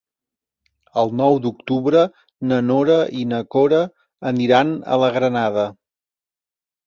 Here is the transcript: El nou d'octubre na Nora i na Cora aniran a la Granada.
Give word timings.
El 1.01 1.11
nou 1.17 1.35
d'octubre 1.41 1.99
na 2.51 2.57
Nora 2.69 2.97
i 3.19 3.21
na 3.33 3.41
Cora 3.55 3.81
aniran 4.31 4.71
a 4.95 5.01
la 5.03 5.11
Granada. 5.19 5.67